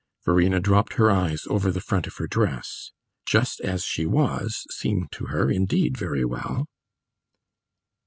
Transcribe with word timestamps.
Verena 0.25 0.59
dropped 0.59 0.93
her 0.95 1.11
eyes 1.11 1.43
over 1.47 1.69
the 1.69 1.79
front 1.79 2.07
of 2.07 2.17
her 2.17 2.25
dress. 2.25 2.89
"Just 3.27 3.61
as 3.61 3.83
she 3.85 4.07
was" 4.07 4.65
seemed 4.71 5.11
to 5.11 5.27
her 5.27 5.51
indeed 5.51 5.95
very 5.95 6.25
well. 6.25 6.65